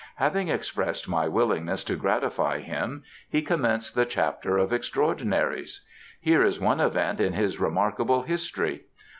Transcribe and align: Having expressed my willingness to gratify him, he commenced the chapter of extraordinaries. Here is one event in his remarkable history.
Having 0.15 0.47
expressed 0.47 1.07
my 1.07 1.27
willingness 1.27 1.83
to 1.83 1.95
gratify 1.95 2.57
him, 2.61 3.03
he 3.29 3.43
commenced 3.43 3.93
the 3.93 4.03
chapter 4.03 4.57
of 4.57 4.73
extraordinaries. 4.73 5.81
Here 6.19 6.43
is 6.43 6.59
one 6.59 6.79
event 6.79 7.19
in 7.19 7.33
his 7.33 7.59
remarkable 7.59 8.23
history. 8.23 8.85